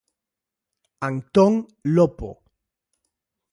Antón 1.09 1.53
Lopo. 1.95 2.29